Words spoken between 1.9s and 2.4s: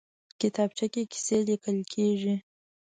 کېږي